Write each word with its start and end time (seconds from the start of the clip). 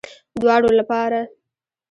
دواړو 0.41 0.69
لپاره 0.79 1.19